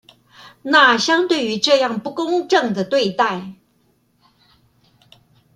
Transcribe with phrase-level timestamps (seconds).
[0.63, 3.53] 那相對於這樣不公正的對待